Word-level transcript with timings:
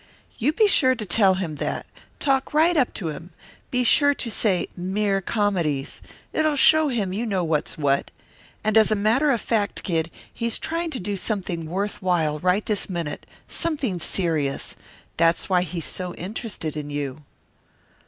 "You 0.39 0.51
be 0.51 0.67
sure 0.67 0.95
to 0.95 1.05
tell 1.05 1.35
him 1.35 1.57
that; 1.57 1.85
talk 2.19 2.55
right 2.55 2.75
up 2.75 2.91
to 2.95 3.09
him. 3.09 3.29
Be 3.69 3.83
sure 3.83 4.15
to 4.15 4.31
say 4.31 4.65
'mere 4.75 5.21
comedies.' 5.21 6.01
It'll 6.33 6.55
show 6.55 6.87
him 6.87 7.13
you 7.13 7.23
know 7.27 7.43
what's 7.43 7.77
what. 7.77 8.09
And 8.63 8.79
as 8.79 8.89
a 8.89 8.95
matter 8.95 9.29
of 9.29 9.39
fact, 9.39 9.83
Kid, 9.83 10.09
he's 10.33 10.57
trying 10.57 10.89
to 10.89 10.99
do 10.99 11.15
something 11.15 11.67
worth 11.69 12.01
while, 12.01 12.39
right 12.39 12.65
this 12.65 12.89
minute, 12.89 13.27
something 13.47 13.99
serious. 13.99 14.75
That's 15.17 15.49
why 15.51 15.61
he's 15.61 15.85
so 15.85 16.15
interested 16.15 16.75
in 16.75 16.89
you." 16.89 17.21